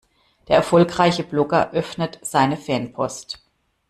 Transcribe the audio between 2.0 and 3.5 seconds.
seine Fanpost.